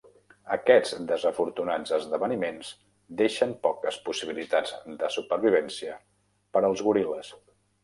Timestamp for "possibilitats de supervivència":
4.09-5.97